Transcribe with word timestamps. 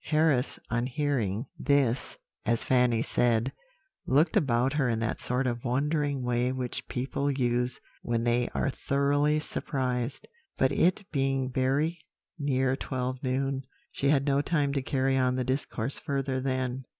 "Harris, 0.05 0.57
on 0.71 0.87
hearing 0.87 1.45
this, 1.59 2.17
as 2.43 2.63
Fanny 2.63 3.03
said, 3.03 3.51
looked 4.07 4.35
about 4.35 4.73
her 4.73 4.89
in 4.89 4.97
that 4.97 5.19
sort 5.19 5.45
of 5.45 5.63
wondering 5.63 6.23
way 6.23 6.51
which 6.51 6.87
people 6.87 7.29
use 7.29 7.79
when 8.01 8.23
they 8.23 8.49
are 8.55 8.71
thoroughly 8.71 9.39
surprised; 9.39 10.27
but 10.57 10.71
it 10.71 11.05
being 11.11 11.51
very 11.51 11.99
near 12.39 12.75
twelve 12.75 13.17
at 13.17 13.23
noon, 13.25 13.61
she 13.91 14.09
had 14.09 14.25
no 14.25 14.41
time 14.41 14.73
to 14.73 14.81
carry 14.81 15.15
on 15.17 15.35
the 15.35 15.43
discourse 15.43 15.99
further 15.99 16.41
then. 16.41 16.83